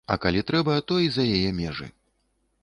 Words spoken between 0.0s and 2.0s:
А калі трэба, то і за яе межы.